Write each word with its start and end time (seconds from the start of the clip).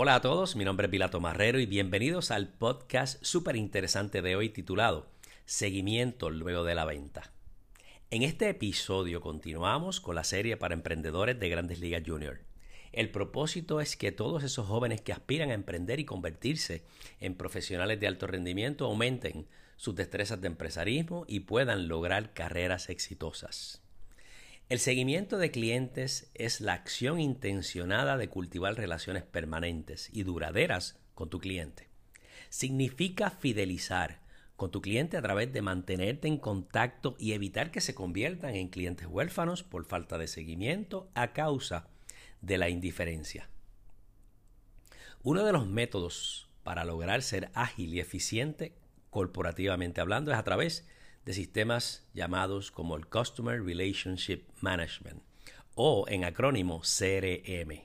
Hola 0.00 0.14
a 0.14 0.20
todos, 0.20 0.54
mi 0.54 0.64
nombre 0.64 0.86
es 0.86 0.92
Pilato 0.92 1.18
Marrero 1.18 1.58
y 1.58 1.66
bienvenidos 1.66 2.30
al 2.30 2.46
podcast 2.46 3.20
súper 3.24 3.56
interesante 3.56 4.22
de 4.22 4.36
hoy 4.36 4.48
titulado 4.48 5.08
Seguimiento 5.44 6.30
luego 6.30 6.62
de 6.62 6.76
la 6.76 6.84
venta. 6.84 7.32
En 8.12 8.22
este 8.22 8.48
episodio 8.48 9.20
continuamos 9.20 10.00
con 10.00 10.14
la 10.14 10.22
serie 10.22 10.56
para 10.56 10.74
emprendedores 10.74 11.40
de 11.40 11.48
Grandes 11.48 11.80
Ligas 11.80 12.04
Junior. 12.06 12.38
El 12.92 13.10
propósito 13.10 13.80
es 13.80 13.96
que 13.96 14.12
todos 14.12 14.44
esos 14.44 14.68
jóvenes 14.68 15.00
que 15.00 15.12
aspiran 15.12 15.50
a 15.50 15.54
emprender 15.54 15.98
y 15.98 16.04
convertirse 16.04 16.84
en 17.18 17.34
profesionales 17.34 17.98
de 17.98 18.06
alto 18.06 18.28
rendimiento 18.28 18.84
aumenten 18.84 19.48
sus 19.74 19.96
destrezas 19.96 20.40
de 20.40 20.46
empresarismo 20.46 21.24
y 21.26 21.40
puedan 21.40 21.88
lograr 21.88 22.34
carreras 22.34 22.88
exitosas. 22.88 23.82
El 24.68 24.80
seguimiento 24.80 25.38
de 25.38 25.50
clientes 25.50 26.30
es 26.34 26.60
la 26.60 26.74
acción 26.74 27.20
intencionada 27.20 28.18
de 28.18 28.28
cultivar 28.28 28.74
relaciones 28.74 29.22
permanentes 29.22 30.10
y 30.12 30.24
duraderas 30.24 30.98
con 31.14 31.30
tu 31.30 31.38
cliente. 31.38 31.88
Significa 32.50 33.30
fidelizar 33.30 34.20
con 34.56 34.70
tu 34.70 34.82
cliente 34.82 35.16
a 35.16 35.22
través 35.22 35.50
de 35.54 35.62
mantenerte 35.62 36.28
en 36.28 36.36
contacto 36.36 37.16
y 37.18 37.32
evitar 37.32 37.70
que 37.70 37.80
se 37.80 37.94
conviertan 37.94 38.56
en 38.56 38.68
clientes 38.68 39.06
huérfanos 39.06 39.62
por 39.62 39.86
falta 39.86 40.18
de 40.18 40.28
seguimiento 40.28 41.08
a 41.14 41.32
causa 41.32 41.88
de 42.42 42.58
la 42.58 42.68
indiferencia. 42.68 43.48
Uno 45.22 45.44
de 45.44 45.52
los 45.52 45.66
métodos 45.66 46.50
para 46.62 46.84
lograr 46.84 47.22
ser 47.22 47.50
ágil 47.54 47.94
y 47.94 48.00
eficiente 48.00 48.74
corporativamente 49.08 50.02
hablando 50.02 50.30
es 50.30 50.36
a 50.36 50.44
través 50.44 50.82
de 50.82 50.98
sistemas 51.34 52.06
llamados 52.14 52.70
como 52.70 52.96
el 52.96 53.06
Customer 53.06 53.62
Relationship 53.62 54.42
Management 54.60 55.22
o 55.74 56.06
en 56.08 56.24
acrónimo 56.24 56.80
CRM. 56.80 57.82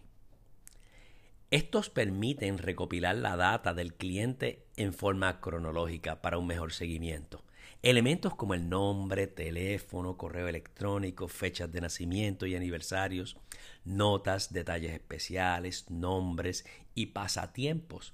Estos 1.51 1.89
permiten 1.89 2.57
recopilar 2.57 3.15
la 3.15 3.37
data 3.37 3.73
del 3.73 3.93
cliente 3.93 4.65
en 4.75 4.93
forma 4.93 5.39
cronológica 5.39 6.21
para 6.21 6.39
un 6.39 6.47
mejor 6.47 6.73
seguimiento. 6.73 7.43
Elementos 7.83 8.33
como 8.33 8.53
el 8.53 8.69
nombre, 8.69 9.27
teléfono, 9.27 10.17
correo 10.17 10.47
electrónico, 10.47 11.27
fechas 11.27 11.71
de 11.71 11.81
nacimiento 11.81 12.45
y 12.45 12.55
aniversarios, 12.55 13.37
notas, 13.83 14.51
detalles 14.53 14.93
especiales, 14.93 15.89
nombres 15.91 16.65
y 16.95 17.07
pasatiempos 17.07 18.13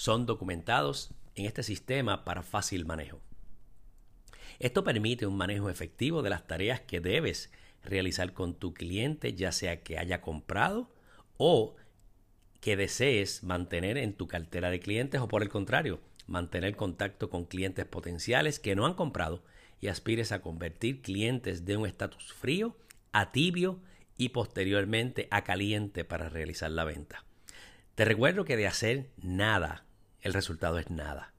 son 0.00 0.24
documentados 0.24 1.10
en 1.34 1.44
este 1.44 1.62
sistema 1.62 2.24
para 2.24 2.42
fácil 2.42 2.86
manejo. 2.86 3.20
Esto 4.60 4.84
permite 4.84 5.26
un 5.26 5.38
manejo 5.38 5.70
efectivo 5.70 6.22
de 6.22 6.28
las 6.28 6.46
tareas 6.46 6.82
que 6.82 7.00
debes 7.00 7.50
realizar 7.82 8.34
con 8.34 8.54
tu 8.54 8.74
cliente, 8.74 9.32
ya 9.32 9.52
sea 9.52 9.82
que 9.82 9.98
haya 9.98 10.20
comprado 10.20 10.92
o 11.38 11.76
que 12.60 12.76
desees 12.76 13.42
mantener 13.42 13.96
en 13.96 14.12
tu 14.12 14.28
cartera 14.28 14.70
de 14.70 14.78
clientes 14.78 15.18
o 15.22 15.28
por 15.28 15.42
el 15.42 15.48
contrario, 15.48 15.98
mantener 16.26 16.76
contacto 16.76 17.30
con 17.30 17.46
clientes 17.46 17.86
potenciales 17.86 18.60
que 18.60 18.76
no 18.76 18.84
han 18.84 18.92
comprado 18.92 19.42
y 19.80 19.88
aspires 19.88 20.30
a 20.30 20.42
convertir 20.42 21.00
clientes 21.00 21.64
de 21.64 21.78
un 21.78 21.86
estatus 21.86 22.34
frío 22.34 22.76
a 23.12 23.32
tibio 23.32 23.80
y 24.18 24.28
posteriormente 24.28 25.26
a 25.30 25.42
caliente 25.42 26.04
para 26.04 26.28
realizar 26.28 26.70
la 26.70 26.84
venta. 26.84 27.24
Te 27.94 28.04
recuerdo 28.04 28.44
que 28.44 28.58
de 28.58 28.66
hacer 28.66 29.08
nada, 29.16 29.86
el 30.20 30.34
resultado 30.34 30.78
es 30.78 30.90
nada. 30.90 31.32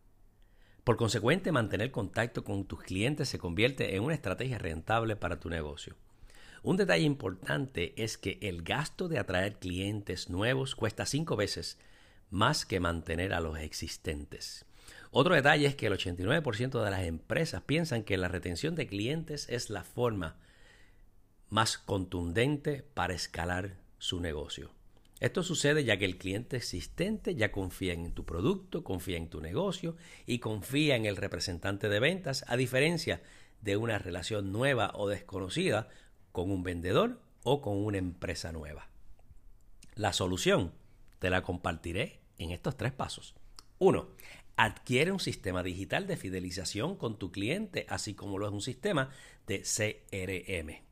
Por 0.83 0.97
consecuente, 0.97 1.51
mantener 1.51 1.91
contacto 1.91 2.43
con 2.43 2.65
tus 2.65 2.81
clientes 2.81 3.29
se 3.29 3.37
convierte 3.37 3.95
en 3.95 4.03
una 4.03 4.15
estrategia 4.15 4.57
rentable 4.57 5.15
para 5.15 5.39
tu 5.39 5.49
negocio. 5.49 5.95
Un 6.63 6.77
detalle 6.77 7.03
importante 7.05 7.93
es 8.01 8.17
que 8.17 8.39
el 8.41 8.63
gasto 8.63 9.07
de 9.07 9.19
atraer 9.19 9.59
clientes 9.59 10.29
nuevos 10.29 10.75
cuesta 10.75 11.05
cinco 11.05 11.35
veces 11.35 11.77
más 12.29 12.65
que 12.65 12.79
mantener 12.79 13.33
a 13.33 13.41
los 13.41 13.57
existentes. 13.59 14.65
Otro 15.11 15.35
detalle 15.35 15.67
es 15.67 15.75
que 15.75 15.87
el 15.87 15.93
89% 15.93 16.83
de 16.83 16.91
las 16.91 17.03
empresas 17.03 17.61
piensan 17.61 18.03
que 18.03 18.17
la 18.17 18.27
retención 18.27 18.75
de 18.75 18.87
clientes 18.87 19.47
es 19.49 19.69
la 19.69 19.83
forma 19.83 20.37
más 21.49 21.77
contundente 21.77 22.83
para 22.93 23.13
escalar 23.13 23.75
su 23.97 24.19
negocio. 24.19 24.71
Esto 25.21 25.43
sucede 25.43 25.83
ya 25.83 25.97
que 25.97 26.05
el 26.05 26.17
cliente 26.17 26.57
existente 26.57 27.35
ya 27.35 27.51
confía 27.51 27.93
en 27.93 28.11
tu 28.11 28.25
producto, 28.25 28.83
confía 28.83 29.17
en 29.17 29.29
tu 29.29 29.39
negocio 29.39 29.95
y 30.25 30.39
confía 30.39 30.95
en 30.95 31.05
el 31.05 31.15
representante 31.15 31.89
de 31.89 31.99
ventas, 31.99 32.43
a 32.47 32.57
diferencia 32.57 33.21
de 33.61 33.77
una 33.77 33.99
relación 33.99 34.51
nueva 34.51 34.91
o 34.95 35.07
desconocida 35.07 35.89
con 36.31 36.49
un 36.49 36.63
vendedor 36.63 37.21
o 37.43 37.61
con 37.61 37.77
una 37.77 37.99
empresa 37.99 38.51
nueva. 38.51 38.89
La 39.93 40.11
solución 40.11 40.73
te 41.19 41.29
la 41.29 41.43
compartiré 41.43 42.19
en 42.39 42.49
estos 42.49 42.75
tres 42.75 42.91
pasos. 42.91 43.35
1. 43.77 44.09
Adquiere 44.55 45.11
un 45.11 45.19
sistema 45.19 45.61
digital 45.61 46.07
de 46.07 46.17
fidelización 46.17 46.95
con 46.95 47.19
tu 47.19 47.31
cliente, 47.31 47.85
así 47.89 48.15
como 48.15 48.39
lo 48.39 48.47
es 48.47 48.53
un 48.53 48.61
sistema 48.61 49.11
de 49.45 49.61
CRM. 49.61 50.90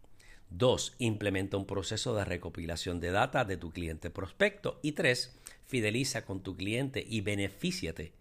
2. 0.50 0.96
Implementa 1.00 1.58
un 1.58 1.66
proceso 1.66 2.16
de 2.16 2.26
recopilación 2.26 3.00
de 3.00 3.12
data 3.12 3.46
de 3.46 3.58
tu 3.58 3.72
cliente 3.72 4.10
prospecto. 4.10 4.80
Y 4.82 4.94
3. 4.94 5.38
Fideliza 5.66 6.26
con 6.26 6.42
tu 6.42 6.56
cliente 6.56 7.06
y 7.08 7.22
benefíciate 7.22 8.14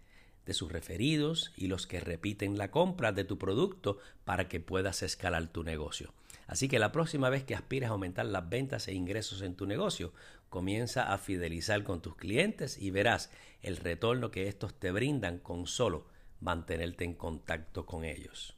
de 0.44 0.54
sus 0.54 0.70
referidos 0.72 1.52
y 1.56 1.66
los 1.66 1.86
que 1.86 2.00
repiten 2.00 2.56
la 2.58 2.70
compra 2.70 3.12
de 3.12 3.24
tu 3.24 3.38
producto 3.38 3.98
para 4.24 4.48
que 4.48 4.60
puedas 4.60 5.02
escalar 5.02 5.48
tu 5.48 5.62
negocio. 5.62 6.12
Así 6.46 6.68
que 6.68 6.78
la 6.78 6.92
próxima 6.92 7.28
vez 7.28 7.44
que 7.44 7.54
aspires 7.54 7.90
a 7.90 7.92
aumentar 7.92 8.24
las 8.24 8.48
ventas 8.48 8.88
e 8.88 8.94
ingresos 8.94 9.42
en 9.42 9.54
tu 9.54 9.66
negocio, 9.66 10.12
comienza 10.48 11.12
a 11.12 11.18
fidelizar 11.18 11.84
con 11.84 12.00
tus 12.00 12.16
clientes 12.16 12.78
y 12.78 12.90
verás 12.90 13.30
el 13.62 13.76
retorno 13.76 14.30
que 14.30 14.48
estos 14.48 14.72
te 14.72 14.90
brindan 14.90 15.38
con 15.38 15.66
solo 15.66 16.06
mantenerte 16.40 17.04
en 17.04 17.14
contacto 17.14 17.84
con 17.84 18.04
ellos. 18.04 18.57